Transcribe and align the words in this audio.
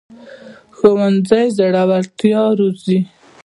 ښوونځی 0.77 1.45
زړورتیا 1.57 2.41
روزي 2.59 2.99